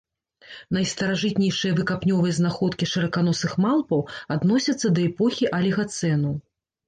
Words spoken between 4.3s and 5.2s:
адносяцца да